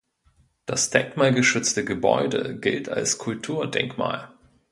[0.65, 4.33] Das denkmalgeschützte Gebäude gilt als Kulturdenkmal.